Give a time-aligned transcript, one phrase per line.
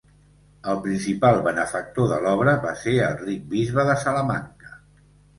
[0.71, 4.73] El principal benefactor de l'obra va ser el ric bisbe de Salamanca.